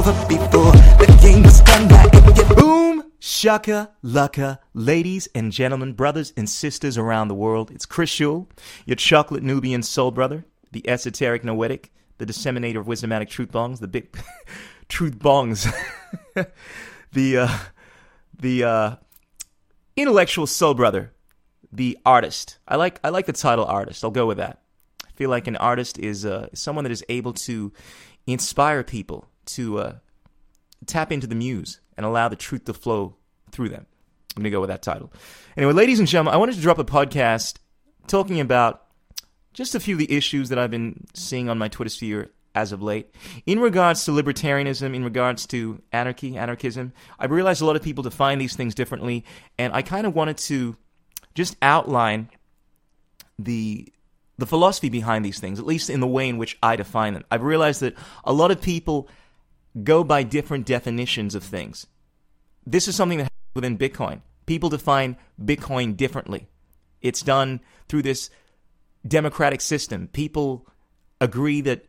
[0.00, 1.86] over before the game was done.
[2.56, 3.12] Boom!
[3.18, 7.70] Shaka laka, ladies and gentlemen, brothers and sisters around the world.
[7.70, 8.48] It's Chris Shule,
[8.86, 13.88] your chocolate Nubian soul brother, the esoteric noetic, the disseminator of wisdomatic truth bongs, the
[13.88, 14.16] big
[14.88, 15.70] truth bongs,
[17.12, 17.58] the uh,
[18.38, 18.96] the uh,
[19.96, 21.12] intellectual soul brother,
[21.70, 22.58] the artist.
[22.66, 24.02] I like I like the title artist.
[24.02, 24.62] I'll go with that.
[25.06, 27.70] I feel like an artist is uh, someone that is able to
[28.26, 29.92] inspire people to uh,
[30.86, 33.16] tap into the muse and allow the truth to flow
[33.50, 33.86] through them.
[34.36, 35.12] I'm gonna go with that title.
[35.56, 37.56] Anyway, ladies and gentlemen, I wanted to drop a podcast
[38.06, 38.84] talking about
[39.52, 42.72] just a few of the issues that I've been seeing on my Twitter sphere as
[42.72, 43.14] of late.
[43.46, 48.02] In regards to libertarianism, in regards to anarchy, anarchism, I realized a lot of people
[48.02, 49.24] define these things differently,
[49.58, 50.76] and I kind of wanted to
[51.34, 52.28] just outline
[53.38, 53.92] the
[54.38, 57.24] the philosophy behind these things, at least in the way in which I define them.
[57.30, 57.94] I've realized that
[58.24, 59.06] a lot of people
[59.84, 61.86] go by different definitions of things.
[62.66, 64.20] This is something that happens within Bitcoin.
[64.46, 66.48] People define Bitcoin differently.
[67.00, 68.30] It's done through this
[69.06, 70.08] democratic system.
[70.08, 70.66] People
[71.20, 71.86] agree that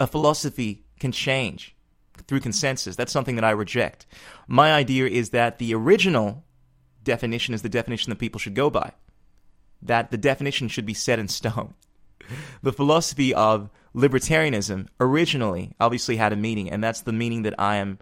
[0.00, 1.74] a philosophy can change
[2.26, 2.96] through consensus.
[2.96, 4.06] That's something that I reject.
[4.46, 6.44] My idea is that the original
[7.04, 8.92] definition is the definition that people should go by,
[9.80, 11.74] that the definition should be set in stone.
[12.62, 17.76] The philosophy of libertarianism originally obviously had a meaning, and that's the meaning that I
[17.76, 17.98] am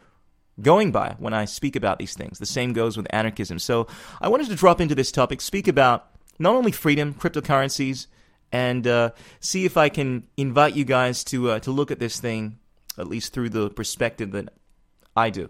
[0.60, 2.38] going by when I speak about these things.
[2.38, 3.58] The same goes with anarchism.
[3.58, 3.86] So
[4.20, 8.06] I wanted to drop into this topic, speak about not only freedom, cryptocurrencies,
[8.52, 9.10] and uh,
[9.40, 12.58] see if I can invite you guys to uh, to look at this thing
[12.98, 14.48] at least through the perspective that
[15.16, 15.48] I do.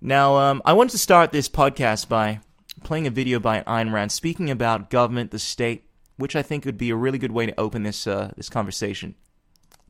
[0.00, 2.40] Now, um, I wanted to start this podcast by
[2.82, 5.84] playing a video by Ayn Rand speaking about government, the state,
[6.16, 9.14] which I think would be a really good way to open this uh, this conversation.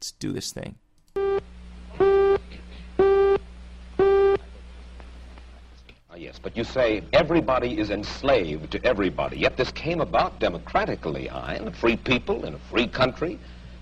[0.01, 0.77] Let's do this thing.
[6.11, 9.37] Ah, Yes, but you say everybody is enslaved to everybody.
[9.37, 11.71] Yet this came about democratically, Ian.
[11.73, 13.39] Free people in a free country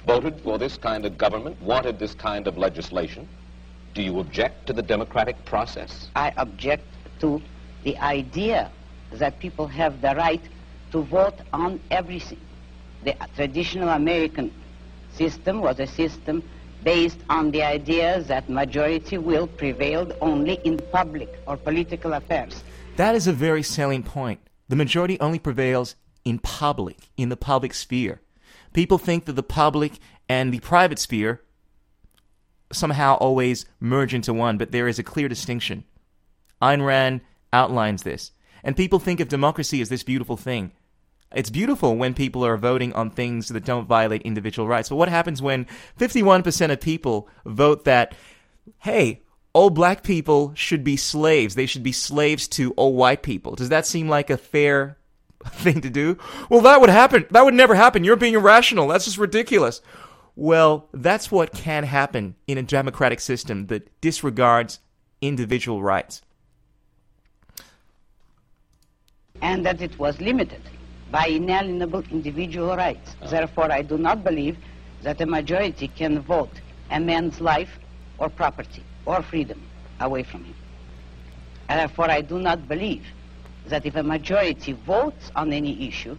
[0.08, 3.28] voted for this kind of government, wanted this kind of legislation.
[3.94, 6.08] Do you object to the democratic process?
[6.16, 6.82] I object
[7.20, 7.40] to
[7.84, 8.72] the idea
[9.12, 10.42] that people have the right
[10.90, 12.40] to vote on everything.
[13.04, 14.50] The traditional American
[15.18, 16.42] system was a system
[16.84, 22.62] based on the idea that majority will prevailed only in public or political affairs.
[22.96, 24.40] That is a very salient point.
[24.68, 28.20] The majority only prevails in public, in the public sphere.
[28.72, 31.40] People think that the public and the private sphere
[32.72, 35.84] somehow always merge into one, but there is a clear distinction.
[36.60, 38.32] Ayn Rand outlines this.
[38.62, 40.72] And people think of democracy as this beautiful thing.
[41.34, 44.88] It's beautiful when people are voting on things that don't violate individual rights.
[44.88, 45.66] But what happens when
[45.98, 48.14] 51% of people vote that,
[48.78, 49.22] hey,
[49.52, 51.54] all black people should be slaves?
[51.54, 53.54] They should be slaves to all white people.
[53.56, 54.96] Does that seem like a fair
[55.46, 56.16] thing to do?
[56.48, 57.26] Well, that would happen.
[57.30, 58.04] That would never happen.
[58.04, 58.88] You're being irrational.
[58.88, 59.82] That's just ridiculous.
[60.34, 64.78] Well, that's what can happen in a democratic system that disregards
[65.20, 66.22] individual rights.
[69.42, 70.60] and that it was limited
[71.10, 73.16] by inalienable individual rights.
[73.30, 74.56] Therefore, I do not believe
[75.02, 76.50] that a majority can vote
[76.90, 77.78] a man's life
[78.18, 79.60] or property or freedom
[80.00, 80.54] away from him.
[81.68, 83.04] And therefore, I do not believe
[83.66, 86.16] that if a majority votes on any issue,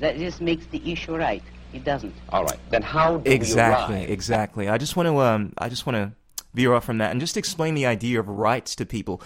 [0.00, 1.42] that this makes the issue right.
[1.72, 2.14] It doesn't.
[2.28, 2.58] All right.
[2.70, 4.10] Then how do Exactly, we arrive?
[4.10, 4.68] exactly.
[4.68, 6.12] I just want to um, I just want to
[6.54, 9.22] veer off from that and just explain the idea of rights to people.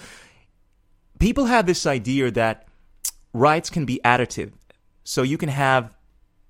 [1.18, 2.68] People have this idea that
[3.32, 4.52] rights can be additive.
[5.08, 5.96] So you can have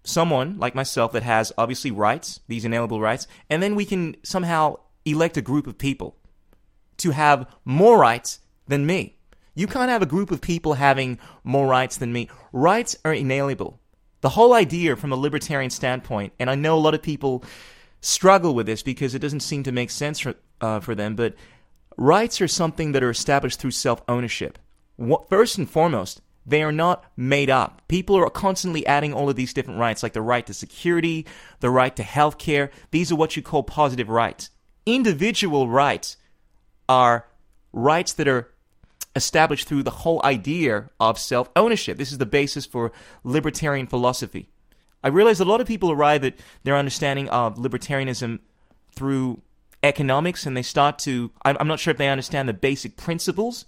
[0.02, 4.76] someone like myself that has obviously rights, these inalienable rights, and then we can somehow
[5.04, 6.16] elect a group of people
[6.96, 9.18] to have more rights than me.
[9.54, 12.30] You can't have a group of people having more rights than me.
[12.50, 13.78] Rights are inalienable.
[14.22, 17.44] The whole idea from a libertarian standpoint, and I know a lot of people
[18.00, 21.34] struggle with this because it doesn't seem to make sense for, uh, for them, but
[21.98, 24.58] rights are something that are established through self ownership.
[25.28, 27.82] First and foremost, they are not made up.
[27.88, 31.26] People are constantly adding all of these different rights, like the right to security,
[31.60, 32.70] the right to health care.
[32.92, 34.50] These are what you call positive rights.
[34.86, 36.16] Individual rights
[36.88, 37.26] are
[37.72, 38.52] rights that are
[39.16, 41.98] established through the whole idea of self ownership.
[41.98, 42.92] This is the basis for
[43.24, 44.48] libertarian philosophy.
[45.02, 46.34] I realize a lot of people arrive at
[46.64, 48.40] their understanding of libertarianism
[48.94, 49.42] through
[49.82, 53.66] economics and they start to, I'm not sure if they understand the basic principles.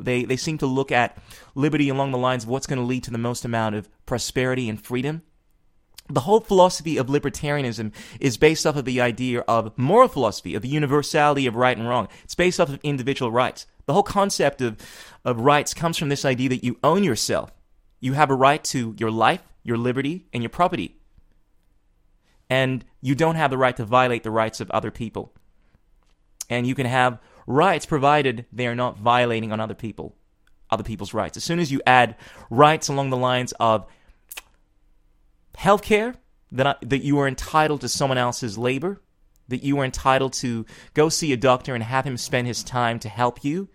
[0.00, 1.16] They, they seem to look at
[1.54, 4.68] liberty along the lines of what's going to lead to the most amount of prosperity
[4.68, 5.22] and freedom.
[6.08, 10.62] the whole philosophy of libertarianism is based off of the idea of moral philosophy, of
[10.62, 12.08] the universality of right and wrong.
[12.24, 13.66] It's based off of individual rights.
[13.86, 14.76] The whole concept of,
[15.24, 17.52] of rights comes from this idea that you own yourself.
[18.00, 20.96] You have a right to your life, your liberty, and your property.
[22.48, 25.32] And you don't have the right to violate the rights of other people.
[26.48, 30.14] And you can have rights provided they are not violating on other people,
[30.70, 31.36] other people's rights.
[31.36, 32.16] As soon as you add
[32.50, 33.86] rights along the lines of
[35.56, 36.14] healthcare,
[36.52, 39.00] that, I, that you are entitled to someone else's labor,
[39.48, 42.98] that you are entitled to go see a doctor and have him spend his time
[43.00, 43.68] to help you,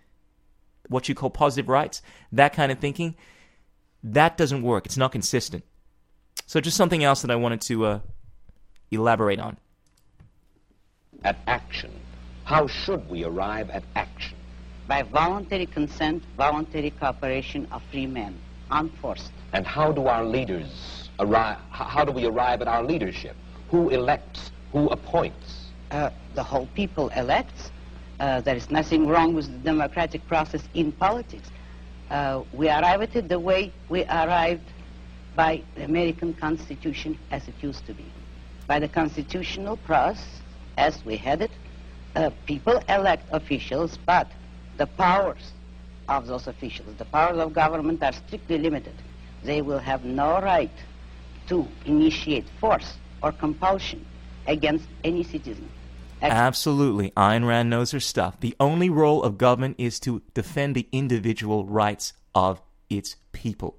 [0.87, 2.01] what you call positive rights,
[2.31, 3.15] that kind of thinking,
[4.03, 4.85] that doesn't work.
[4.85, 5.63] It's not consistent.
[6.45, 7.99] So, just something else that I wanted to uh,
[8.89, 9.57] elaborate on.
[11.23, 11.91] At action.
[12.51, 14.37] How should we arrive at action?
[14.85, 18.37] By voluntary consent, voluntary cooperation of free men,
[18.69, 19.31] unforced.
[19.53, 21.59] And how do our leaders arrive?
[21.69, 23.37] How do we arrive at our leadership?
[23.69, 24.51] Who elects?
[24.73, 25.67] Who appoints?
[25.91, 27.71] Uh, the whole people elects.
[28.19, 31.47] Uh, there is nothing wrong with the democratic process in politics.
[32.09, 34.67] Uh, we arrive at it the way we arrived
[35.37, 38.11] by the American Constitution as it used to be.
[38.67, 40.41] By the constitutional process
[40.77, 41.51] as we had it,
[42.15, 44.27] uh, people elect officials, but
[44.77, 45.51] the powers
[46.09, 48.93] of those officials, the powers of government are strictly limited.
[49.43, 50.71] They will have no right
[51.47, 54.05] to initiate force or compulsion
[54.47, 55.69] against any citizen.
[56.21, 57.11] Absolutely.
[57.11, 58.39] Ayn Rand knows her stuff.
[58.39, 63.77] The only role of government is to defend the individual rights of its people.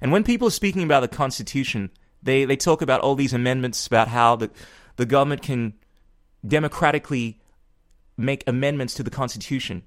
[0.00, 1.90] And when people are speaking about the Constitution,
[2.22, 4.50] they, they talk about all these amendments about how the,
[4.96, 5.74] the government can
[6.46, 7.40] democratically
[8.16, 9.82] make amendments to the Constitution.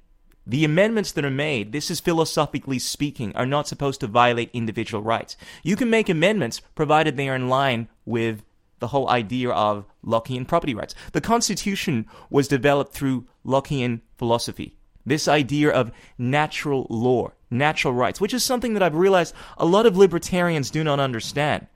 [0.46, 5.04] The amendments that are made, this is philosophically speaking, are not supposed to violate individual
[5.04, 5.38] rights.
[5.64, 8.44] You can make amendments provided they are in line with
[8.80, 10.96] the whole idea of Lockean property rights.
[11.12, 14.76] The Constitution was developed through Lockean philosophy.
[15.06, 19.86] This idea of natural law, natural rights, which is something that I've realized a lot
[19.86, 21.68] of libertarians do not understand.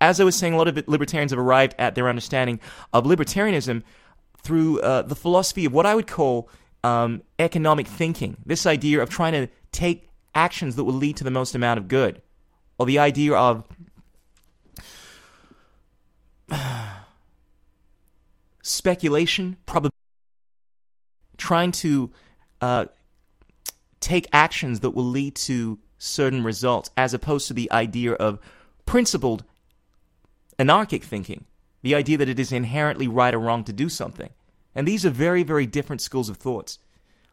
[0.00, 2.60] As I was saying, a lot of libertarians have arrived at their understanding
[2.92, 3.82] of libertarianism
[4.44, 6.48] through uh, the philosophy of what I would call
[6.84, 8.36] um, economic thinking.
[8.44, 11.88] This idea of trying to take actions that will lead to the most amount of
[11.88, 12.20] good,
[12.78, 13.64] or the idea of
[18.62, 19.90] speculation, probably
[21.38, 22.10] trying to
[22.60, 22.84] uh,
[24.00, 28.38] take actions that will lead to certain results, as opposed to the idea of
[28.84, 29.42] principled
[30.58, 31.46] anarchic thinking
[31.84, 34.30] the idea that it is inherently right or wrong to do something.
[34.74, 36.78] And these are very, very different schools of thoughts.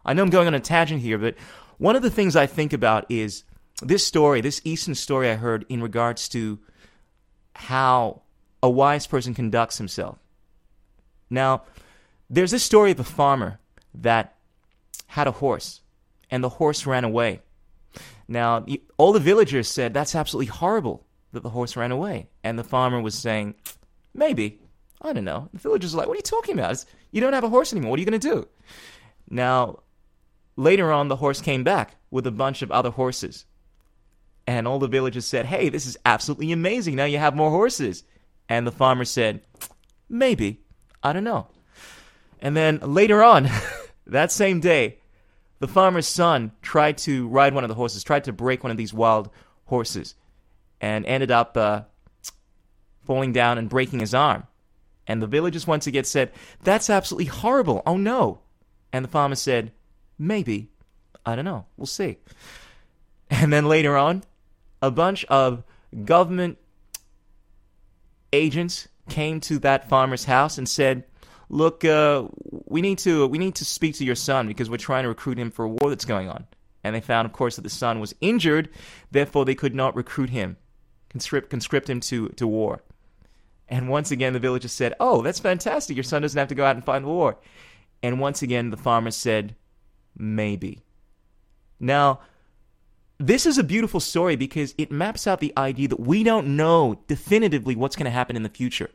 [0.04, 1.36] I know I'm going on a tangent here, but
[1.78, 3.46] one of the things I think about is
[3.82, 6.60] this story, this Eastern story I heard in regards to
[7.56, 8.24] how
[8.62, 10.20] a wise person conducts himself.
[11.30, 11.64] Now,
[12.30, 13.58] there's this story of a farmer
[13.94, 14.36] that
[15.08, 15.80] had a horse,
[16.30, 17.40] and the horse ran away.
[18.28, 18.66] Now,
[18.98, 22.28] all the villagers said that's absolutely horrible that the horse ran away.
[22.44, 23.56] And the farmer was saying,
[24.14, 24.60] Maybe.
[25.02, 25.50] I don't know.
[25.54, 26.72] The villagers are like, what are you talking about?
[26.72, 27.92] It's, you don't have a horse anymore.
[27.92, 28.48] What are you going to do?
[29.30, 29.80] Now,
[30.56, 33.46] later on, the horse came back with a bunch of other horses.
[34.46, 36.96] And all the villagers said, hey, this is absolutely amazing.
[36.96, 38.04] Now you have more horses.
[38.50, 39.42] And the farmer said,
[40.10, 40.62] maybe.
[41.02, 41.48] I don't know.
[42.40, 43.50] And then later on,
[44.08, 44.98] that same day,
[45.60, 48.78] the farmer's son tried to ride one of the horses, tried to break one of
[48.78, 49.30] these wild
[49.66, 50.16] horses,
[50.82, 51.84] and ended up uh,
[53.06, 54.48] falling down and breaking his arm.
[55.08, 56.32] And the villagers once again said,
[56.64, 57.82] That's absolutely horrible.
[57.86, 58.40] Oh no.
[58.94, 59.72] And the farmer said,
[60.18, 60.70] Maybe.
[61.26, 61.66] I don't know.
[61.78, 62.18] We'll see.
[63.30, 64.24] And then later on,
[64.82, 65.64] a bunch of
[66.06, 66.58] government
[68.34, 71.04] agents came to that farmer's house and said,
[71.50, 72.28] "Look, uh,
[72.66, 75.38] we need to we need to speak to your son because we're trying to recruit
[75.38, 76.46] him for a war that's going on."
[76.84, 78.70] And they found, of course, that the son was injured,
[79.12, 80.58] therefore they could not recruit him,
[81.10, 82.82] conscript conscript him to to war.
[83.72, 85.96] And once again, the villagers said, Oh, that's fantastic.
[85.96, 87.38] Your son doesn't have to go out and fight the war.
[88.04, 89.56] And once again, the farmer said,
[90.16, 90.82] Maybe.
[91.80, 92.20] Now,
[93.18, 97.00] this is a beautiful story because it maps out the idea that we don't know
[97.08, 98.90] definitively what's going to happen in the future.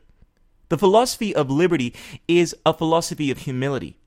[0.69, 1.95] The philosophy of liberty
[2.27, 3.97] is a philosophy of humility.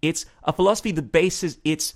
[0.00, 1.94] It's a philosophy that bases its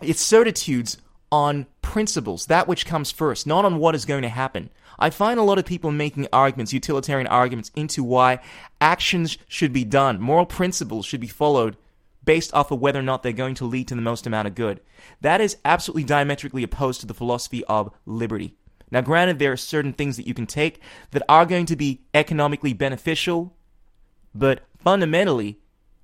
[0.00, 0.98] its certitudes
[1.30, 4.70] on principles, that which comes first, not on what is going to happen.
[4.98, 8.40] I find a lot of people making arguments, utilitarian arguments, into why
[8.80, 11.76] actions should be done, moral principles should be followed
[12.24, 14.54] based off of whether or not they're going to lead to the most amount of
[14.54, 14.80] good.
[15.20, 18.54] That is absolutely diametrically opposed to the philosophy of liberty.
[18.90, 22.02] Now, granted, there are certain things that you can take that are going to be
[22.14, 23.56] economically beneficial,
[24.34, 25.58] but fundamentally,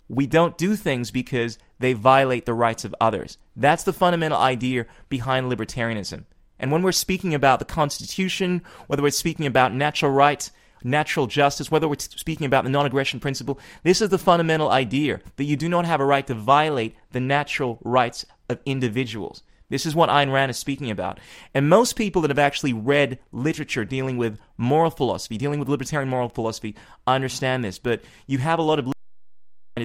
[0.09, 3.39] we don't do things because they violate the rights of others.
[3.55, 6.25] That's the fundamental idea behind libertarianism.
[6.61, 10.53] And when we're speaking about the Constitution, whether we're speaking about natural rights,
[10.85, 15.21] natural justice, whether we're speaking about the non aggression principle, this is the fundamental idea
[15.37, 19.43] that you do not have a right to violate the natural rights of individuals.
[19.71, 21.21] This is what Ayn Rand is speaking about.
[21.55, 26.09] And most people that have actually read literature dealing with moral philosophy, dealing with libertarian
[26.09, 26.75] moral philosophy,
[27.07, 27.79] understand this.
[27.79, 28.93] But you have a lot of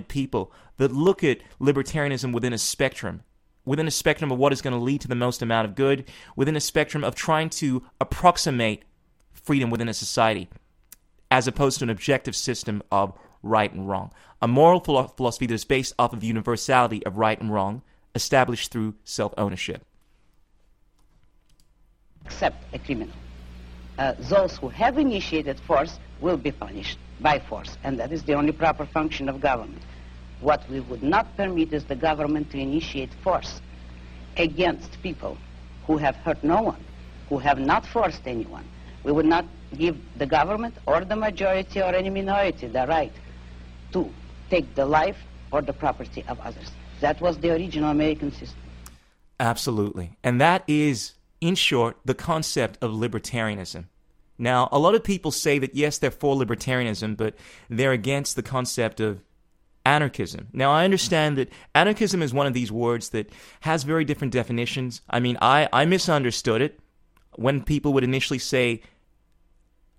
[0.07, 3.21] people that look at libertarianism within a spectrum,
[3.65, 6.05] within a spectrum of what is going to lead to the most amount of good,
[6.35, 8.83] within a spectrum of trying to approximate
[9.33, 10.47] freedom within a society,
[11.29, 14.11] as opposed to an objective system of right and wrong.
[14.41, 17.81] A moral philosophy that is based off of the universality of right and wrong
[18.13, 19.85] established through self ownership.
[22.25, 23.13] Except a criminal.
[23.97, 28.33] Uh, those who have initiated force will be punished by force, and that is the
[28.33, 29.81] only proper function of government.
[30.41, 33.61] What we would not permit is the government to initiate force
[34.37, 35.37] against people
[35.87, 36.83] who have hurt no one,
[37.29, 38.65] who have not forced anyone.
[39.03, 39.45] We would not
[39.77, 43.13] give the government or the majority or any minority the right
[43.93, 44.09] to
[44.49, 45.17] take the life
[45.51, 46.71] or the property of others.
[47.01, 48.59] That was the original American system.
[49.39, 50.17] Absolutely.
[50.23, 53.85] And that is, in short, the concept of libertarianism.
[54.37, 57.35] Now, a lot of people say that yes, they're for libertarianism, but
[57.69, 59.21] they're against the concept of
[59.85, 60.47] anarchism.
[60.51, 65.01] Now, I understand that anarchism is one of these words that has very different definitions.
[65.09, 66.79] I mean, I, I misunderstood it
[67.35, 68.81] when people would initially say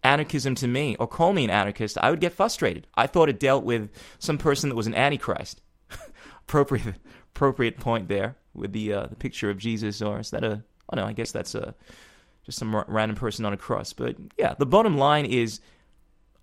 [0.02, 1.98] anarchism to me or call me an anarchist.
[1.98, 2.86] I would get frustrated.
[2.94, 5.60] I thought it dealt with some person that was an antichrist
[6.42, 6.94] appropriate
[7.34, 10.62] appropriate point there with the uh, the picture of Jesus, or is that a?
[10.90, 11.74] Oh no, I guess that's a
[12.44, 13.92] just some random person on a cross.
[13.92, 15.60] But yeah, the bottom line is.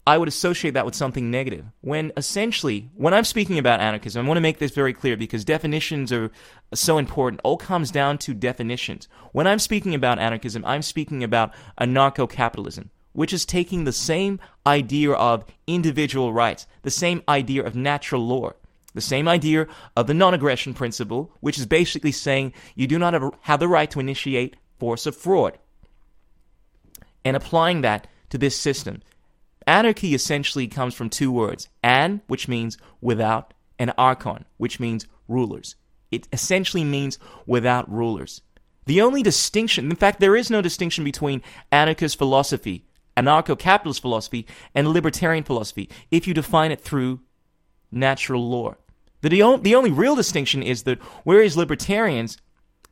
[0.05, 1.65] I would associate that with something negative.
[1.79, 5.45] When essentially, when I'm speaking about anarchism, I want to make this very clear because
[5.45, 6.29] definitions are
[6.73, 7.39] so important.
[7.43, 9.07] All comes down to definitions.
[9.31, 14.41] When I'm speaking about anarchism, I'm speaking about anarcho capitalism, which is taking the same
[14.67, 18.51] idea of individual rights, the same idea of natural law,
[18.93, 23.13] the same idea of the non aggression principle, which is basically saying you do not
[23.43, 25.57] have the right to initiate force of fraud.
[27.23, 29.01] And applying that to this system.
[29.67, 35.75] Anarchy essentially comes from two words an, which means without, and archon, which means rulers.
[36.11, 38.41] It essentially means without rulers.
[38.85, 41.41] The only distinction, in fact, there is no distinction between
[41.71, 47.21] anarchist philosophy, anarcho capitalist philosophy, and libertarian philosophy if you define it through
[47.91, 48.75] natural law.
[49.21, 52.37] The, the only real distinction is that whereas libertarians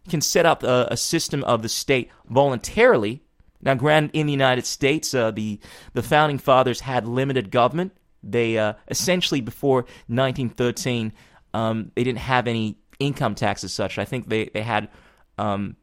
[0.10, 3.22] can set up a, a system of the state voluntarily,
[3.62, 5.60] now, granted, in the United States, uh, the
[5.94, 7.94] the founding fathers had limited government.
[8.24, 11.14] They uh, essentially before 1913,
[11.54, 13.98] um, they didn't have any income tax as such.
[13.98, 14.90] I think they they had
[15.38, 15.76] um,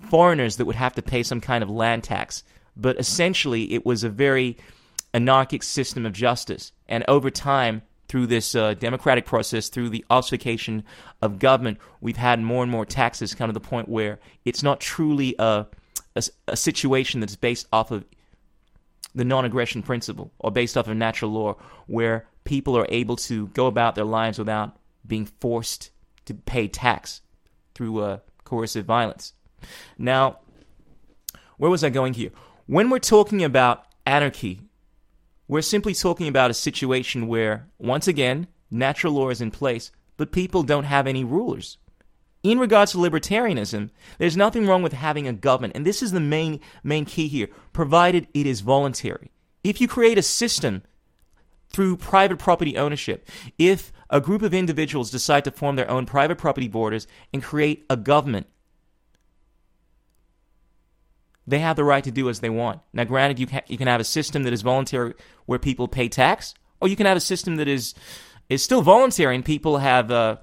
[0.00, 2.44] foreigners that would have to pay some kind of land tax.
[2.76, 4.56] But essentially, it was a very
[5.14, 6.72] anarchic system of justice.
[6.88, 10.84] And over time, through this uh, democratic process, through the ossification
[11.20, 14.80] of government, we've had more and more taxes come to the point where it's not
[14.80, 15.66] truly a,
[16.16, 18.04] a, a situation that's based off of
[19.14, 23.48] the non aggression principle or based off of natural law, where people are able to
[23.48, 24.76] go about their lives without
[25.06, 25.90] being forced
[26.24, 27.20] to pay tax
[27.74, 29.32] through uh, coercive violence.
[29.98, 30.38] Now,
[31.56, 32.30] where was I going here?
[32.66, 34.62] When we're talking about anarchy
[35.52, 40.32] we're simply talking about a situation where, once again, natural law is in place, but
[40.32, 41.76] people don't have any rulers.
[42.42, 46.20] In regards to libertarianism, there's nothing wrong with having a government, and this is the
[46.20, 49.30] main main key here, provided it is voluntary.
[49.62, 50.82] If you create a system
[51.68, 56.36] through private property ownership, if a group of individuals decide to form their own private
[56.36, 58.46] property borders and create a government
[61.46, 62.80] they have the right to do as they want.
[62.92, 65.14] Now, granted, you can, you can have a system that is voluntary
[65.46, 67.94] where people pay tax, or you can have a system that is
[68.48, 70.36] is still voluntary and people have uh,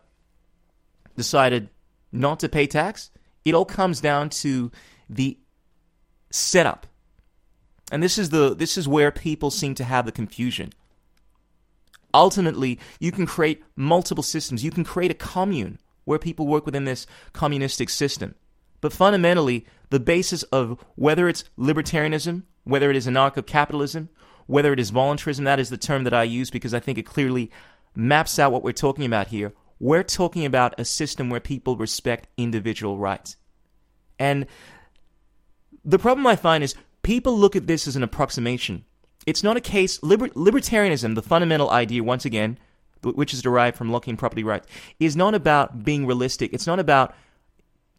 [1.15, 1.69] decided
[2.11, 3.11] not to pay tax.
[3.45, 4.71] It all comes down to
[5.09, 5.37] the
[6.31, 6.87] setup,
[7.91, 10.71] and this is the this is where people seem to have the confusion.
[12.13, 14.63] Ultimately, you can create multiple systems.
[14.63, 18.33] You can create a commune where people work within this communistic system.
[18.81, 24.09] But fundamentally, the basis of whether it's libertarianism, whether it is anarcho capitalism,
[24.47, 27.05] whether it is voluntarism, that is the term that I use because I think it
[27.05, 27.51] clearly
[27.93, 29.53] maps out what we're talking about here.
[29.79, 33.37] We're talking about a system where people respect individual rights.
[34.17, 34.45] And
[35.85, 38.83] the problem I find is people look at this as an approximation.
[39.25, 40.01] It's not a case.
[40.03, 42.57] Liber, libertarianism, the fundamental idea, once again,
[43.03, 44.67] which is derived from Lockean property rights,
[44.99, 46.53] is not about being realistic.
[46.53, 47.15] It's not about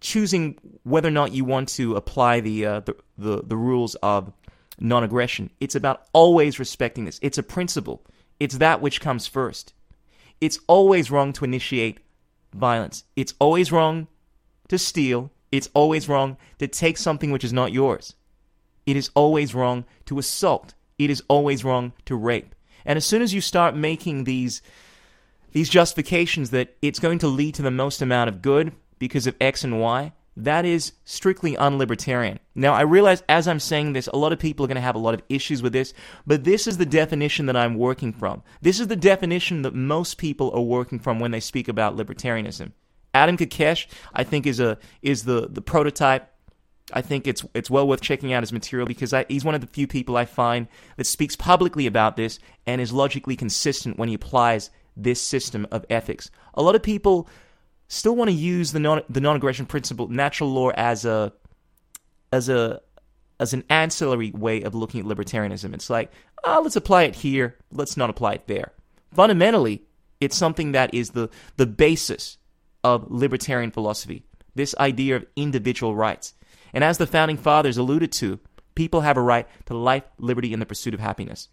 [0.01, 4.33] choosing whether or not you want to apply the uh, the, the, the rules of
[4.79, 5.51] non-aggression.
[5.61, 7.19] It's about always respecting this.
[7.23, 8.03] It's a principle.
[8.39, 9.75] It's that which comes first.
[10.41, 12.01] It's always wrong to initiate
[12.55, 13.05] violence.
[13.17, 14.09] It's always wrong
[14.69, 15.31] to steal.
[15.53, 18.15] It's always wrong to take something which is not yours.
[18.87, 20.75] It is always wrong to assault.
[20.99, 22.55] It is always wrong to rape.
[22.85, 24.63] And as soon as you start making these
[25.53, 29.35] these justifications that it's going to lead to the most amount of good because of
[29.41, 30.13] X and Y,
[30.45, 32.39] that is strictly unlibertarian.
[32.55, 34.95] Now, I realize as I'm saying this, a lot of people are going to have
[34.95, 35.93] a lot of issues with this,
[36.27, 38.43] but this is the definition that I'm working from.
[38.61, 42.73] This is the definition that most people are working from when they speak about libertarianism.
[43.15, 46.31] Adam Kokesh, I think, is a is the the prototype.
[46.93, 49.61] I think it's it's well worth checking out his material because I, he's one of
[49.61, 54.09] the few people I find that speaks publicly about this and is logically consistent when
[54.09, 56.31] he applies this system of ethics.
[56.55, 57.29] A lot of people
[57.91, 61.33] still want to use the non the non-aggression principle, natural law, as a
[62.33, 62.81] as a
[63.39, 65.75] as an ancillary way of looking at libertarianism.
[65.75, 66.11] It's like,
[66.45, 68.73] oh, let's apply it here, let's not apply it there.
[69.13, 69.83] Fundamentally,
[70.21, 72.39] it's something that is the the basis
[72.83, 76.35] of libertarian philosophy, this idea of individual rights.
[76.73, 78.39] And as the founding fathers alluded to,
[78.81, 81.49] people have a right to life, liberty, and the pursuit of happiness.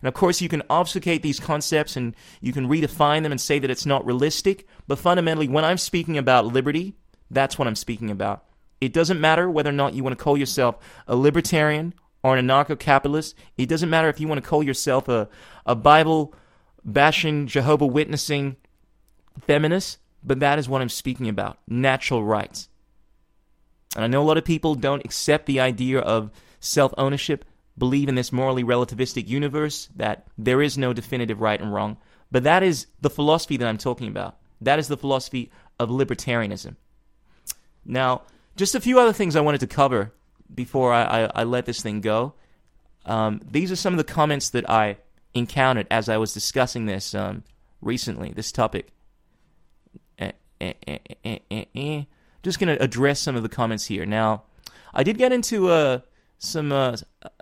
[0.00, 3.58] And of course, you can obfuscate these concepts and you can redefine them and say
[3.58, 6.94] that it's not realistic, but fundamentally, when I'm speaking about liberty,
[7.30, 8.46] that's what I'm speaking about.
[8.80, 12.46] It doesn't matter whether or not you want to call yourself a libertarian or an
[12.46, 13.34] anarcho capitalist.
[13.58, 15.28] It doesn't matter if you want to call yourself a,
[15.66, 16.34] a Bible
[16.82, 18.56] bashing, Jehovah Witnessing
[19.46, 19.98] feminist.
[20.24, 22.70] But that is what I'm speaking about natural rights.
[23.94, 27.44] And I know a lot of people don't accept the idea of self ownership,
[27.76, 31.96] believe in this morally relativistic universe that there is no definitive right and wrong.
[32.30, 34.36] But that is the philosophy that I'm talking about.
[34.60, 36.76] That is the philosophy of libertarianism.
[37.84, 38.22] Now,
[38.56, 40.12] just a few other things I wanted to cover
[40.54, 42.34] before I, I, I let this thing go.
[43.06, 44.98] Um, these are some of the comments that I
[45.34, 47.44] encountered as I was discussing this um,
[47.80, 48.88] recently, this topic.
[50.18, 52.02] Eh, eh, eh,
[52.42, 54.04] Just going to address some of the comments here.
[54.04, 54.42] Now,
[54.92, 56.00] I did get into uh,
[56.40, 56.96] some uh,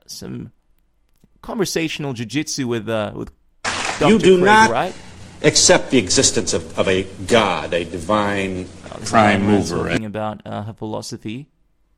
[0.07, 0.53] some
[1.41, 3.31] conversational jujitsu with uh, with
[3.99, 4.13] Dr.
[4.13, 4.95] You do Craig, not right?
[5.43, 8.65] accept the existence of, of a God, a divine
[8.99, 9.89] This prime mover.
[9.89, 11.49] talking about uh, her philosophy.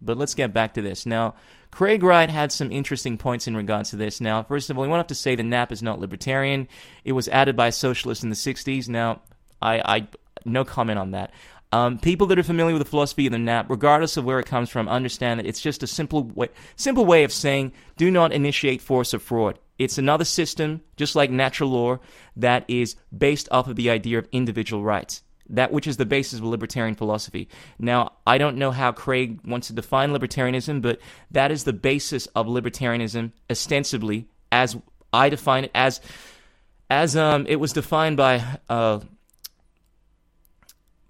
[0.03, 1.05] But let's get back to this.
[1.05, 1.35] Now,
[1.71, 4.19] Craig Wright had some interesting points in regards to this.
[4.19, 6.69] Now, first of all, we want to say the NAP is not libertarian.
[7.05, 8.89] It was added by socialists in the 60s.
[8.89, 9.21] Now,
[9.61, 10.09] I, I
[10.47, 11.33] no comment on that.
[11.73, 14.47] Um, people that are familiar with the philosophy of the NAP, regardless of where it
[14.47, 18.33] comes from, understand that it's just a simple way, simple way of saying do not
[18.33, 19.59] initiate force or fraud.
[19.79, 22.01] It's another system, just like natural law,
[22.37, 25.23] that is based off of the idea of individual rights.
[25.49, 27.49] That which is the basis of libertarian philosophy.
[27.79, 32.27] Now, I don't know how Craig wants to define libertarianism, but that is the basis
[32.27, 34.77] of libertarianism, ostensibly, as
[35.13, 36.01] I define it, as
[36.89, 39.01] as um, it was defined by uh,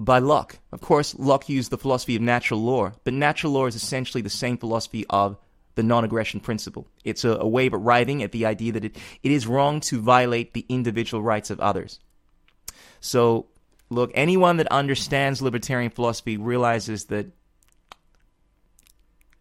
[0.01, 0.59] by Locke.
[0.73, 4.31] Of course, Locke used the philosophy of natural law, but natural law is essentially the
[4.31, 5.37] same philosophy of
[5.75, 6.89] the non aggression principle.
[7.05, 10.01] It's a, a way of arriving at the idea that it, it is wrong to
[10.01, 12.01] violate the individual rights of others.
[13.01, 13.47] So,
[13.91, 17.27] look, anyone that understands libertarian philosophy realizes that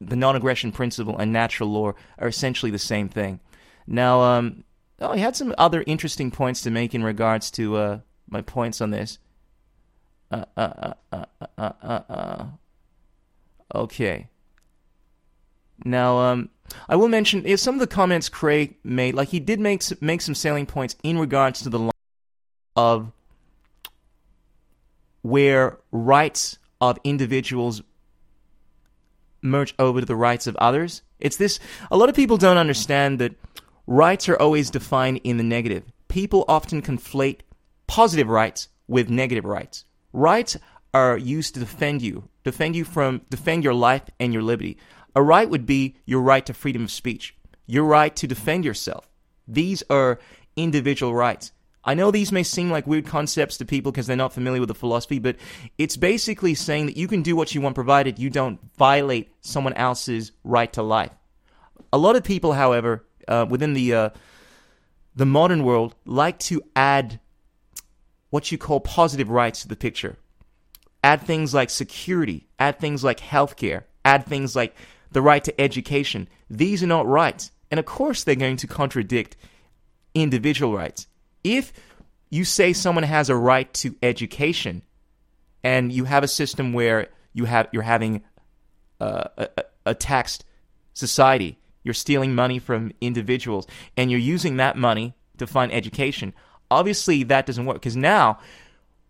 [0.02, 3.40] the non aggression principle and natural law are essentially the same thing.
[3.88, 4.66] Now, um,
[5.00, 8.82] oh, he had some other interesting points to make in regards to uh, my points
[8.82, 9.20] on this.
[10.32, 12.46] Uh, uh, uh, uh, uh, uh, uh.
[13.74, 14.28] Okay.
[15.84, 16.50] Now, um,
[16.88, 20.22] I will mention if some of the comments Craig made, like he did make make
[20.22, 21.92] some salient points in regards to the line
[22.76, 23.12] of
[25.22, 27.82] where rights of individuals
[29.42, 31.02] merge over to the rights of others.
[31.20, 31.60] It's this.
[31.92, 33.36] A lot of people don't understand that
[33.88, 35.84] rights are always defined in the negative.
[36.08, 37.42] People often conflate
[37.88, 39.86] positive rights with negative rights.
[40.14, 40.58] Rights
[40.94, 44.78] are used to defend you, defend you from, defend your life and your liberty.
[45.16, 47.36] A right would be your right to freedom of speech,
[47.68, 49.10] your right to defend yourself.
[49.48, 50.20] These are
[50.56, 51.52] individual rights.
[51.84, 54.68] I know these may seem like weird concepts to people because they're not familiar with
[54.68, 55.38] the philosophy, but
[55.78, 59.74] it's basically saying that you can do what you want provided you don't violate someone
[59.74, 61.12] else's right to life.
[61.94, 64.10] A lot of people, however, uh, within the uh,
[65.16, 67.20] the modern world, like to add
[68.30, 70.18] what you call positive rights to the picture.
[71.04, 74.76] Add things like security, add things like healthcare, add things like
[75.12, 76.28] the right to education.
[76.50, 77.52] These are not rights.
[77.72, 79.38] And of course, they're going to contradict
[80.14, 81.08] individual rights.
[81.44, 81.72] If
[82.30, 84.82] you say someone has a right to education
[85.64, 88.22] and you have a system where you have you're having
[89.00, 89.50] uh, a,
[89.86, 90.46] a taxed
[90.94, 96.34] society, you're stealing money from individuals, and you're using that money to fund education.
[96.72, 98.40] Obviously, that doesn't work because now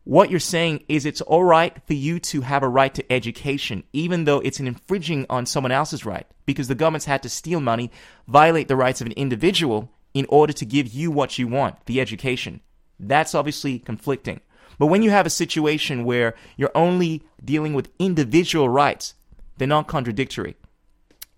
[0.03, 3.83] what you're saying is it's all right for you to have a right to education,
[3.93, 7.59] even though it's an infringing on someone else's right, because the government's had to steal
[7.59, 7.91] money,
[8.27, 12.01] violate the rights of an individual in order to give you what you want, the
[12.01, 12.61] education.
[12.99, 14.39] That's obviously conflicting.
[14.79, 19.13] But when you have a situation where you're only dealing with individual rights,
[19.57, 20.55] they're not contradictory.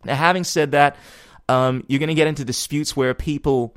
[0.05, 0.95] Now, having said that,
[1.49, 3.75] um, you're going to get into disputes where people,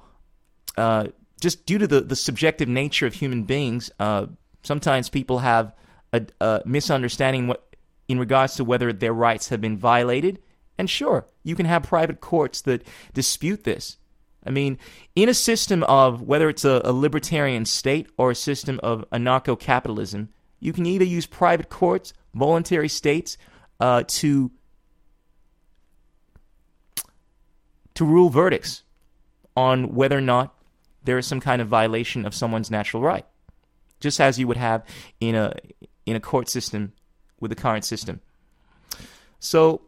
[0.76, 1.08] uh,
[1.40, 4.26] just due to the, the subjective nature of human beings, uh,
[4.62, 5.74] sometimes people have
[6.12, 7.76] a, a misunderstanding what,
[8.08, 10.40] in regards to whether their rights have been violated.
[10.78, 13.96] And sure, you can have private courts that dispute this.
[14.46, 14.78] I mean,
[15.14, 19.58] in a system of whether it's a, a libertarian state or a system of anarcho
[19.58, 20.28] capitalism,
[20.60, 23.36] you can either use private courts, voluntary states,
[23.80, 24.50] uh, to
[27.94, 28.82] to rule verdicts
[29.56, 30.54] on whether or not
[31.04, 33.26] there is some kind of violation of someone's natural right,
[34.00, 34.84] just as you would have
[35.20, 35.54] in a
[36.06, 36.92] in a court system
[37.40, 38.20] with the current system.
[39.38, 39.82] So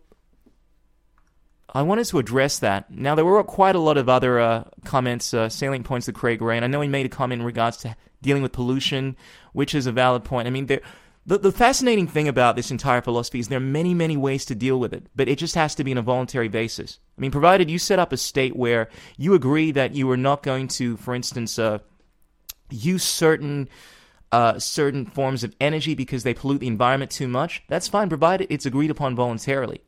[1.75, 2.91] I wanted to address that.
[2.91, 6.41] Now, there were quite a lot of other uh, comments, uh, salient points that Craig
[6.41, 6.65] raised.
[6.65, 9.17] I know he made a comment in regards to dealing with pollution,
[9.53, 10.49] which is a valid point.
[10.49, 10.81] I mean, there,
[11.27, 14.55] the, the fascinating thing about this entire philosophy is there are many, many ways to
[14.55, 17.01] deal with it, but it just has to be on a voluntary basis.
[17.19, 20.45] I mean, provided you set up a state where you agree that you are not
[20.45, 21.79] going to, for instance, uh,
[22.71, 23.69] use certain
[24.33, 28.47] uh, certain forms of energy because they pollute the environment too much, that's fine, provided
[28.51, 29.81] it's agreed upon voluntarily.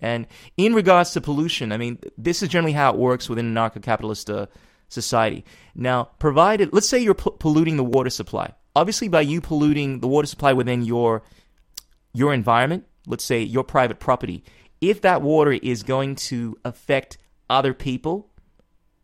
[0.00, 0.26] And
[0.56, 4.30] in regards to pollution, I mean, this is generally how it works within anarcho capitalist
[4.30, 4.46] uh,
[4.88, 5.44] society.
[5.74, 8.54] Now, provided, let's say you're polluting the water supply.
[8.74, 11.22] Obviously, by you polluting the water supply within your
[12.12, 14.42] your environment, let's say your private property,
[14.80, 17.18] if that water is going to affect
[17.50, 18.30] other people,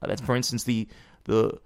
[0.01, 0.89] uh, that's for instance the
[1.25, 1.59] the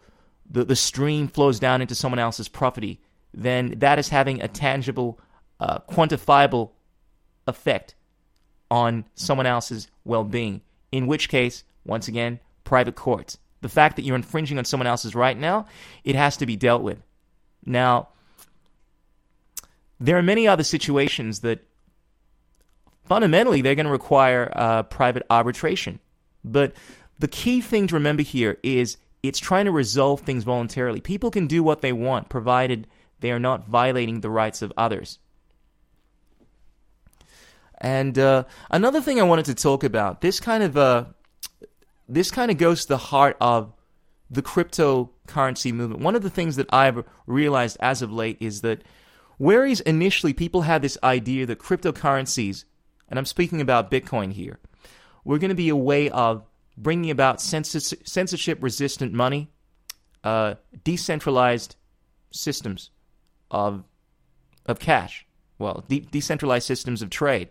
[0.50, 3.00] the, the stream flows down into someone else's property,
[3.34, 5.18] then that is having a tangible,
[5.60, 6.70] uh, quantifiable
[7.46, 7.94] effect
[8.70, 10.60] on someone else's well being.
[10.92, 13.38] In which case, once again, private courts.
[13.60, 15.66] The fact that you're infringing on someone else's right now,
[16.04, 17.02] it has to be dealt with.
[17.64, 18.08] Now,
[19.98, 21.60] there are many other situations that
[23.04, 26.00] fundamentally they're going to require uh, private arbitration.
[26.44, 26.74] But
[27.18, 31.00] the key thing to remember here is it's trying to resolve things voluntarily.
[31.00, 32.86] People can do what they want provided
[33.20, 35.18] they are not violating the rights of others.
[37.78, 41.04] And uh, another thing I wanted to talk about this kind of uh,
[42.08, 43.72] this kind of goes to the heart of
[44.30, 46.02] the cryptocurrency movement.
[46.02, 48.82] One of the things that I've realized as of late is that
[49.38, 52.64] whereas initially people had this idea that cryptocurrencies,
[53.08, 54.58] and I'm speaking about Bitcoin here,
[55.24, 56.44] were going to be a way of
[56.76, 59.50] bringing about censorship resistant money,
[60.24, 61.76] uh, decentralized
[62.30, 62.90] systems
[63.50, 63.84] of
[64.66, 65.26] of cash
[65.58, 67.48] well, de- decentralized systems of trade,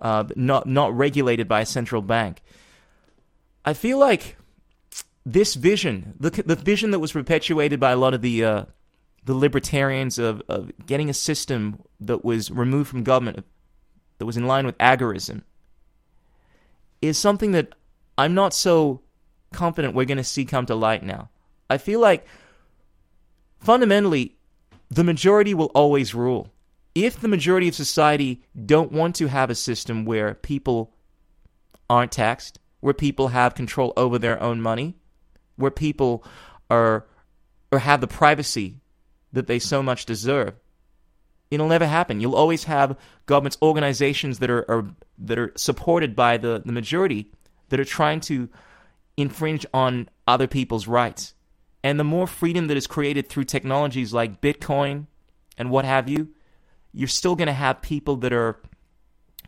[0.00, 2.42] uh, not not regulated by a central bank.
[3.66, 4.36] I feel like
[5.26, 8.64] this vision, the the vision that was perpetuated by a lot of the uh,
[9.24, 13.44] the libertarians of, of getting a system that was removed from government,
[14.18, 15.42] that was in line with agorism,
[17.02, 17.74] is something that
[18.16, 19.02] I'm not so
[19.52, 21.28] confident we're going to see come to light now.
[21.68, 22.24] I feel like
[23.58, 24.36] fundamentally,
[24.88, 26.52] the majority will always rule
[26.94, 30.94] if the majority of society don't want to have a system where people
[31.90, 34.94] aren't taxed, where people have control over their own money,
[35.56, 36.24] where people
[36.70, 37.06] are
[37.72, 38.80] or have the privacy
[39.32, 40.54] that they so much deserve,
[41.50, 42.20] it'll never happen.
[42.20, 44.86] You'll always have governments, organizations that are, are
[45.18, 47.32] that are supported by the, the majority
[47.68, 48.48] that are trying to
[49.16, 51.34] infringe on other people's rights.
[51.82, 55.06] And the more freedom that is created through technologies like Bitcoin
[55.56, 56.28] and what have you,
[56.92, 58.60] you're still going to have people that are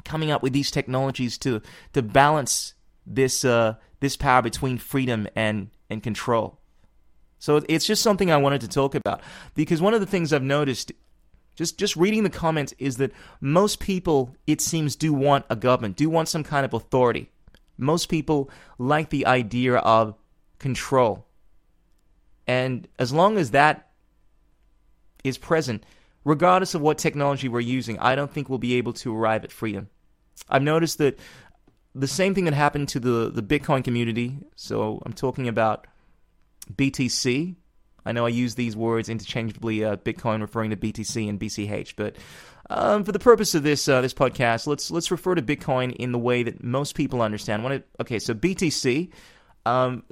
[0.05, 1.61] coming up with these technologies to
[1.93, 2.75] to balance
[3.09, 6.59] this uh, this power between freedom and and control.
[7.39, 9.21] So it's just something I wanted to talk about
[9.55, 10.93] because one of the things I've noticed
[11.57, 15.97] just just reading the comments is that most people it seems do want a government,
[15.97, 17.31] do want some kind of authority.
[17.77, 20.15] Most people like the idea of
[20.59, 21.27] control.
[22.47, 23.91] And as long as that
[25.23, 25.85] is present,
[26.25, 29.53] regardless of what technology we're using, I don't think we'll be able to arrive at
[29.53, 29.89] freedom.
[30.49, 31.19] I've noticed that
[31.99, 34.39] the same thing that happened to the, the Bitcoin community.
[34.55, 35.87] So I'm talking about
[36.73, 37.57] BTC.
[38.07, 42.17] I know I use these words interchangeably, uh, Bitcoin referring to BTC and BCH, but
[42.71, 46.13] um, for the purpose of this uh, this podcast, let's let's refer to Bitcoin in
[46.13, 47.67] the way that most people understand.
[47.67, 49.11] It, okay, so BTC,
[49.67, 50.05] um,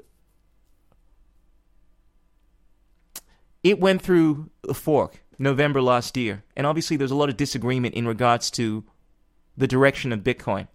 [3.62, 7.94] it went through a fork November last year, and obviously there's a lot of disagreement
[7.94, 8.84] in regards to
[9.56, 10.66] the direction of Bitcoin.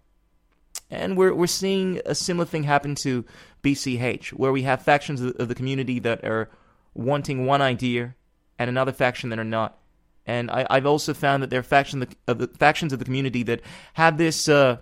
[0.92, 3.24] And we're we're seeing a similar thing happen to
[3.62, 6.50] BCH, where we have factions of the, community that are
[6.92, 8.14] wanting one idea
[8.58, 9.78] and another faction that are not.
[10.26, 13.42] And I, have also found that there are factions of the, factions of the community
[13.44, 13.62] that
[13.94, 14.78] have this uh,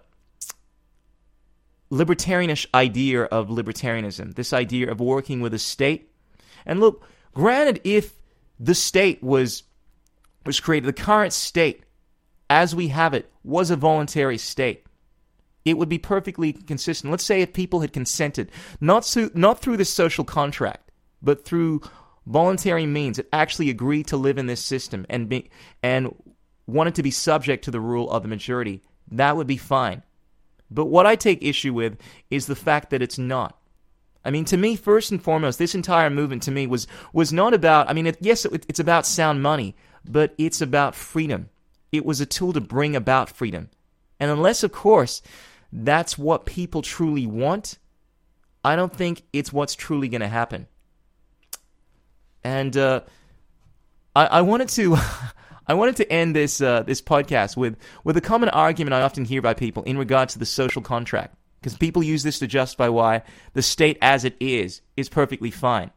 [1.93, 6.11] libertarianish idea of libertarianism, this idea of working with a state.
[6.67, 8.15] And look, granted, if
[8.59, 9.63] the state was
[10.45, 11.85] was created, the current state,
[12.49, 14.85] as we have it, was a voluntary state.
[15.65, 17.11] It would be perfectly consistent.
[17.11, 20.91] Let's say if people had consented, not through, not through this social contract,
[21.23, 21.83] but through
[22.27, 25.51] voluntary means that actually agreed to live in this system and be,
[25.83, 26.15] and
[26.67, 30.03] wanted to be subject to the rule of the majority, that would be fine.
[30.71, 31.99] But what I take issue with
[32.31, 33.59] is the fact that it's not.
[34.25, 37.55] I mean, to me, first and foremost, this entire movement to me was was not
[37.55, 37.89] about.
[37.89, 41.49] I mean, it, yes, it, it's about sound money, but it's about freedom.
[41.91, 43.71] It was a tool to bring about freedom,
[44.21, 45.23] and unless, of course,
[45.73, 47.79] that's what people truly want,
[48.65, 50.67] I don't think it's what's truly going to happen.
[52.43, 53.03] And uh,
[54.15, 54.97] I, I, wanted to.
[55.67, 59.25] I wanted to end this uh, this podcast with with a common argument I often
[59.25, 62.89] hear by people in regards to the social contract, because people use this to justify
[62.89, 65.91] why the state as it is is perfectly fine,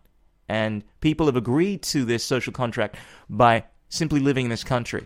[0.47, 2.97] and people have agreed to this social contract
[3.29, 5.05] by simply living in this country.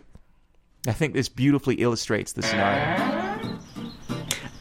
[0.88, 3.60] I think this beautifully illustrates the scenario.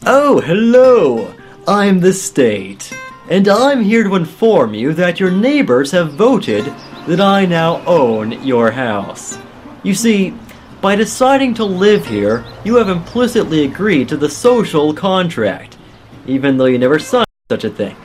[0.09, 1.35] Oh, hello!
[1.67, 2.97] I'm the state
[3.29, 6.65] and I'm here to inform you that your neighbors have voted
[7.09, 9.37] that I now own your house.
[9.83, 10.33] You see,
[10.81, 15.77] by deciding to live here, you have implicitly agreed to the social contract,
[16.25, 17.97] even though you never signed such a thing.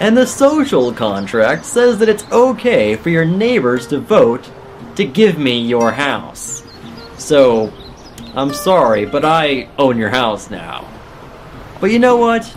[0.00, 4.50] And the social contract says that it's okay for your neighbors to vote
[4.96, 6.62] to give me your house.
[7.18, 7.70] So,
[8.34, 10.88] I'm sorry, but I own your house now.
[11.80, 12.56] But you know what?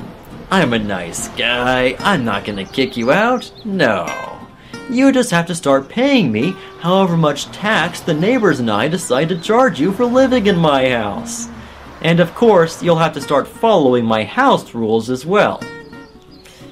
[0.50, 1.96] I'm a nice guy.
[2.00, 3.52] I'm not gonna kick you out.
[3.64, 4.08] No.
[4.90, 9.30] You just have to start paying me however much tax the neighbors and I decide
[9.30, 11.48] to charge you for living in my house.
[12.02, 15.62] And of course, you'll have to start following my house rules as well.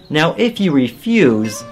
[0.09, 1.63] Now, if you refuse,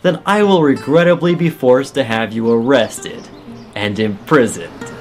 [0.00, 3.28] then I will regrettably be forced to have you arrested
[3.74, 4.92] and imprisoned.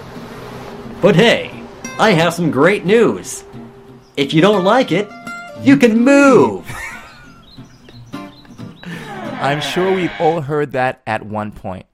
[1.02, 1.64] But hey,
[1.98, 3.46] I have some great news.
[4.18, 5.10] If you don't like it,
[5.64, 6.66] you can move!
[9.42, 11.86] I'm sure we've all heard that at one point.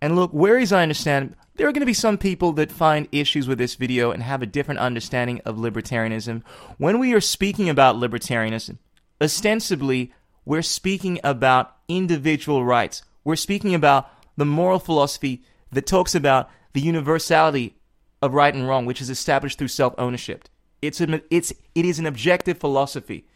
[0.00, 3.06] And look, where as I understand, there are going to be some people that find
[3.12, 6.42] issues with this video and have a different understanding of libertarianism.
[6.78, 8.78] When we are speaking about libertarianism,
[9.20, 10.12] ostensibly,
[10.44, 13.02] we're speaking about individual rights.
[13.24, 15.42] We're speaking about the moral philosophy
[15.72, 17.76] that talks about the universality
[18.22, 20.48] of right and wrong, which is established through self ownership.
[20.82, 23.26] It's an, it's it is an objective philosophy,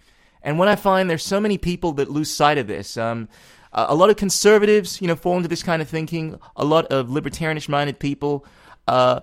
[0.42, 3.28] and when I find there's so many people that lose sight of this, um,
[3.72, 6.38] a lot of conservatives, you know, fall into this kind of thinking.
[6.57, 8.46] A lot of libertarianish-minded people
[8.87, 9.20] uh,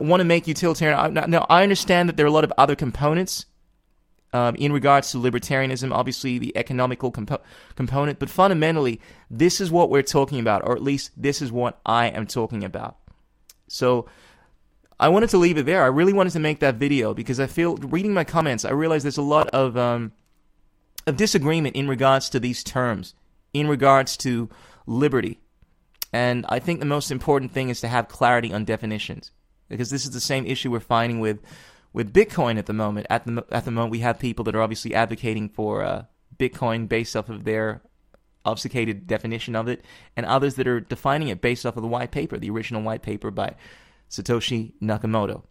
[0.00, 1.14] want to make utilitarian.
[1.14, 3.46] Now, I understand that there are a lot of other components
[4.32, 7.40] um, in regards to libertarianism, obviously the economical compo-
[7.76, 11.80] component, but fundamentally, this is what we're talking about, or at least this is what
[11.86, 12.96] I am talking about.
[13.68, 14.06] So
[15.00, 15.82] I wanted to leave it there.
[15.82, 19.02] I really wanted to make that video because I feel reading my comments, I realize
[19.02, 20.12] there's a lot of um,
[21.06, 23.14] of disagreement in regards to these terms,
[23.52, 24.48] in regards to
[24.86, 25.38] liberty,
[26.12, 29.30] and I think the most important thing is to have clarity on definitions
[29.68, 31.40] because this is the same issue we're finding with
[31.92, 33.06] with Bitcoin at the moment.
[33.08, 36.04] At the at the moment, we have people that are obviously advocating for uh,
[36.38, 37.82] Bitcoin based off of their
[38.44, 39.84] obfuscated definition of it,
[40.16, 43.02] and others that are defining it based off of the white paper, the original white
[43.02, 43.54] paper by
[44.10, 45.42] Satoshi Nakamoto.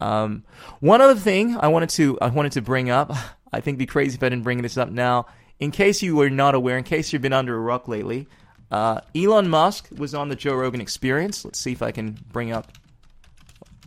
[0.00, 0.44] Um,
[0.80, 3.12] one other thing I wanted to I wanted to bring up.
[3.52, 5.26] I think it'd be crazy if I didn't bring this up now.
[5.60, 8.26] In case you were not aware, in case you've been under a rock lately,
[8.72, 11.44] uh, Elon Musk was on the Joe Rogan Experience.
[11.44, 12.72] Let's see if I can bring up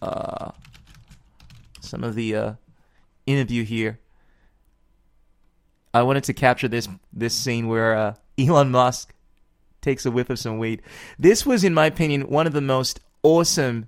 [0.02, 0.52] uh,
[1.82, 2.54] some of the uh,
[3.26, 4.00] interview here.
[5.94, 9.14] I wanted to capture this this scene where uh, Elon Musk
[9.82, 10.82] takes a whiff of some weed.
[11.20, 13.88] This was, in my opinion, one of the most awesome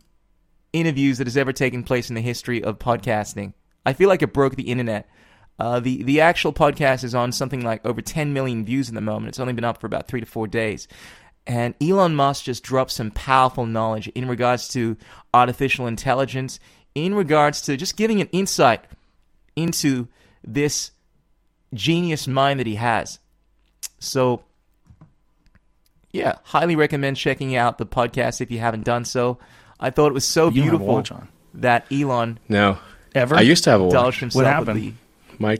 [0.73, 3.53] interviews that has ever taken place in the history of podcasting.
[3.85, 5.07] I feel like it broke the internet
[5.59, 9.01] Uh, the the actual podcast is on something like over 10 million views at the
[9.01, 9.27] moment.
[9.29, 10.87] It's only been up for about three to four days.
[11.45, 14.95] And Elon Musk just dropped some powerful knowledge in regards to
[15.33, 16.59] artificial intelligence,
[16.95, 18.85] in regards to just giving an insight
[19.55, 20.07] into
[20.43, 20.91] this
[21.73, 23.19] genius mind that he has.
[23.99, 24.43] So,
[26.11, 29.39] yeah, highly recommend checking out the podcast if you haven't done so.
[29.79, 31.27] I thought it was so You don't have a beautiful watch on.
[31.55, 32.77] that Elon No.
[33.15, 33.35] Ever?
[33.35, 33.93] I used to have a watch.
[33.93, 34.79] indulged himself happened?
[34.81, 34.93] the
[35.39, 35.57] My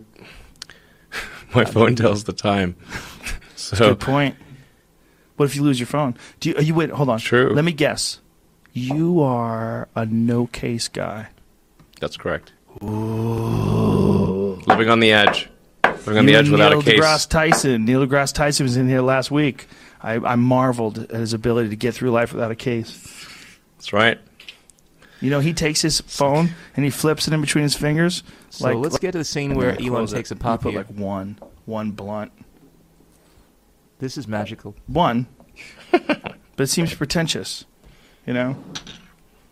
[1.56, 2.76] my phone tells the time.
[3.56, 4.36] So Good point.
[5.36, 6.16] What if you lose your phone?
[6.40, 6.90] Do you, are you wait?
[6.90, 7.20] Hold on.
[7.20, 7.50] True.
[7.54, 8.20] Let me guess.
[8.74, 11.28] You are a no case guy.
[12.00, 12.52] that's correct.
[12.82, 14.60] Ooh.
[14.66, 15.50] Living on the edge.
[15.84, 17.00] Living on the edge without Neil a case.
[17.00, 17.86] deGrasse Tyson.
[17.86, 19.68] Neil deGrasse Tyson was in here last week.
[20.02, 23.28] I, I marveled at his ability to get through life without a case.
[23.80, 24.20] That's right.
[25.22, 28.24] You know, he takes his phone and he flips it in between his fingers.
[28.50, 30.18] So like, let's get to the scene where Elon Close it.
[30.18, 32.32] takes a You puff put like one, one blunt,
[34.00, 34.76] this is magical.
[34.88, 35.28] one,
[35.92, 37.66] but it seems pretentious.
[38.26, 38.64] You know,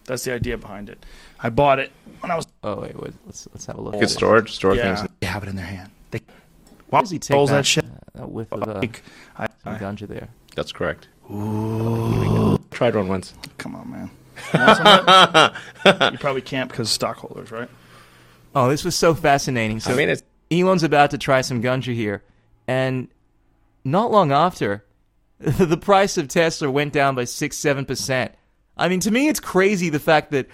[0.06, 1.06] that's the idea behind it.
[1.40, 2.48] I bought it when I was.
[2.64, 3.94] Oh wait, wait let's let's have a look.
[3.96, 4.14] at Good this.
[4.14, 4.52] storage.
[4.54, 5.10] Store Yeah, things.
[5.20, 5.90] they have it in their hand.
[6.12, 6.22] They
[6.90, 7.86] Why does he take rolls that, that shit.
[7.86, 9.04] uh, that whiff of uh, Like,
[9.38, 10.30] I, some I- ganja there?
[10.56, 11.08] That's correct.
[12.78, 13.34] Tried one once.
[13.58, 14.12] come on, man.
[14.54, 16.12] You, want some?
[16.14, 17.68] You probably can't because stockholders, right?
[18.54, 19.80] Oh, this was so fascinating.
[19.80, 22.22] So I mean, it's Elon's about to try some ganja here,
[22.68, 23.08] and
[23.84, 24.86] not long after,
[25.40, 28.32] the price of Tesla went down by six, seven percent.
[28.78, 30.48] I mean, to me, it's crazy the fact that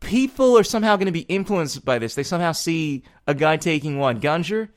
[0.00, 2.16] people are somehow going to be influenced by this.
[2.16, 4.68] They somehow see a guy taking one ganja,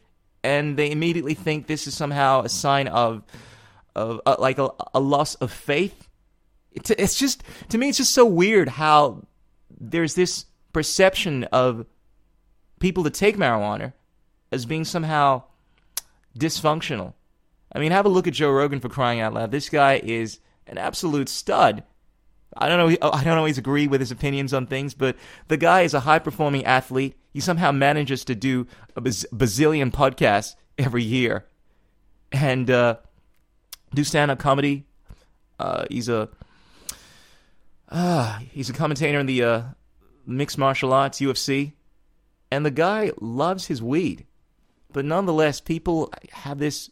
[0.45, 3.23] and they immediately think this is somehow a sign of,
[3.95, 6.05] of uh, like a, a loss of faith.
[6.71, 9.25] It's, it's just to me, it's just so weird how
[9.79, 11.85] there's this perception of
[12.79, 13.93] people that take marijuana
[14.51, 15.43] as being somehow
[16.37, 17.13] dysfunctional.
[17.73, 19.51] I mean, have a look at Joe Rogan for crying out loud.
[19.51, 21.83] This guy is an absolute stud.
[22.57, 23.11] I don't know.
[23.11, 25.15] I don't always agree with his opinions on things, but
[25.47, 27.15] the guy is a high performing athlete.
[27.31, 31.45] He somehow manages to do a baz- bazillion podcasts every year,
[32.31, 32.97] and uh,
[33.93, 34.87] do stand up comedy.
[35.59, 36.29] Uh, he's a
[37.89, 39.61] uh, he's a commentator in the uh,
[40.25, 41.73] mixed martial arts UFC,
[42.51, 44.25] and the guy loves his weed,
[44.93, 46.89] but nonetheless, people have this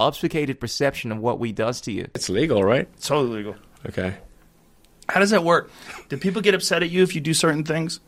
[0.00, 2.08] obfuscated perception of what weed does to you.
[2.14, 2.88] it's legal, right?
[2.94, 3.56] It's totally legal.
[3.86, 4.16] Okay.
[5.08, 5.70] How does that work?
[6.08, 8.00] Do people get upset at you if you do certain things?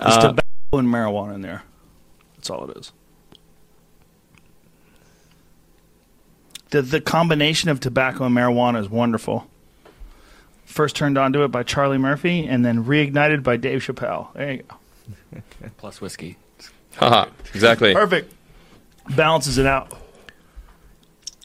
[0.00, 1.62] There's Uh, tobacco and marijuana in there.
[2.36, 2.92] That's all it is.
[6.70, 9.46] The the combination of tobacco and marijuana is wonderful.
[10.66, 14.32] First turned onto it by Charlie Murphy, and then reignited by Dave Chappelle.
[14.34, 15.40] There you go.
[15.78, 16.36] Plus whiskey.
[16.96, 17.30] Haha.
[17.54, 17.94] Exactly.
[17.94, 18.32] Perfect.
[19.14, 19.92] Balances it out.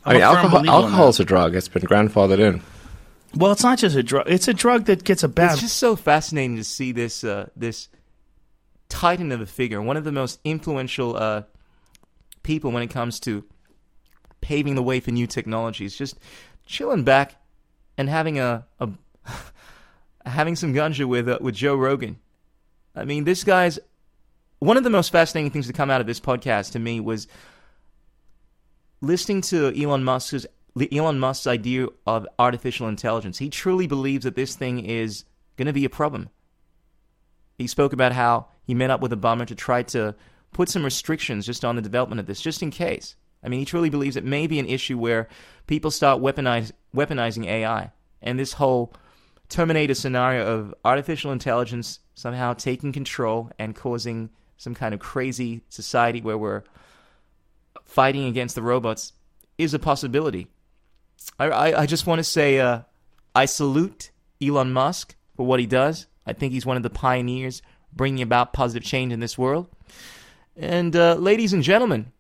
[0.04, 1.56] I mean, I'm a alcohol, believer alcohol is a drug.
[1.56, 2.62] It's been grandfathered in.
[3.36, 4.28] Well, it's not just a drug.
[4.28, 5.54] It's a drug that gets a bad.
[5.54, 7.88] It's just so fascinating to see this uh, this
[8.90, 11.44] titan of a figure, one of the most influential uh,
[12.44, 13.46] people when it comes to
[14.42, 16.20] paving the way for new technologies, just
[16.66, 17.36] chilling back
[17.98, 18.90] and having a, a
[20.26, 22.18] having some ganja with uh, with Joe Rogan.
[22.96, 23.80] I mean, this guy's
[24.60, 27.28] one of the most fascinating things to come out of this podcast to me was
[29.02, 30.46] listening to Elon Musk's
[30.92, 33.38] Elon Musk's idea of artificial intelligence.
[33.38, 35.26] He truly believes that this thing is
[35.58, 36.30] going to be a problem.
[37.58, 40.16] He spoke about how he met up with Obama to try to
[40.54, 43.16] put some restrictions just on the development of this, just in case.
[43.44, 45.28] I mean, he truly believes it may be an issue where
[45.68, 47.92] people start weaponize, weaponizing AI.
[48.22, 48.94] And this whole
[49.52, 56.22] Terminator scenario of artificial intelligence somehow taking control and causing some kind of crazy society
[56.22, 56.64] where we're
[57.84, 59.12] fighting against the robots
[59.58, 60.48] is a possibility.
[61.38, 62.82] I, I, I just want to say uh,
[63.36, 66.08] I salute Elon Musk for what he does.
[66.26, 69.68] I think he's one of the pioneers bringing about positive change in this world.
[70.56, 72.14] And uh, ladies and gentlemen,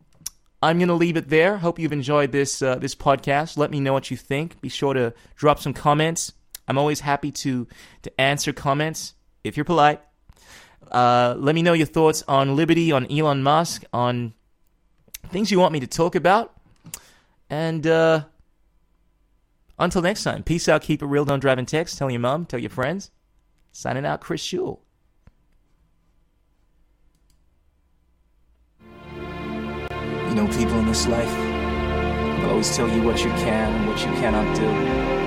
[0.61, 1.57] I'm going to leave it there.
[1.57, 3.57] Hope you've enjoyed this uh, this podcast.
[3.57, 4.59] Let me know what you think.
[4.59, 6.33] Be sure to drop some comments.
[6.67, 7.67] I'm always happy to
[8.03, 10.01] to answer comments if you're polite.
[10.91, 14.33] Uh, let me know your thoughts on Liberty, on Elon Musk, on
[15.29, 16.53] things you want me to talk about.
[17.49, 18.25] And uh,
[19.79, 21.97] until next time, peace out, keep it real, don't drive and text.
[21.97, 23.11] Tell your mom, tell your friends.
[23.71, 24.79] Signing out, Chris Shule.
[30.29, 31.29] You know, people in this life,
[32.41, 35.20] they'll always tell you what you can and what you cannot do.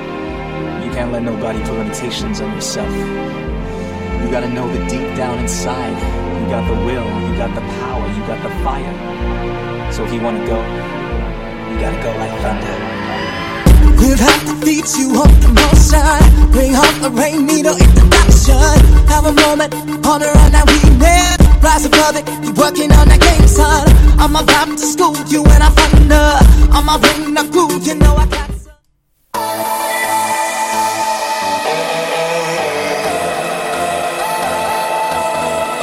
[0.95, 2.88] Can't let nobody put limitations on yourself.
[2.88, 5.99] You gotta know that deep down inside,
[6.38, 9.92] you got the will, you got the power, you got the fire.
[9.92, 12.76] So if you wanna go, you gotta go like thunder.
[13.99, 16.53] We've had defeats, you hope the most shine.
[16.53, 18.55] Bring out the rain, need no introduction.
[19.11, 21.38] Have a moment, ponder on that we live.
[21.61, 23.82] Rise above it, you working on that game, son.
[24.22, 26.38] I'm vibe to school, you and I thunder.
[26.70, 28.63] I'mma win the food, you know I'm a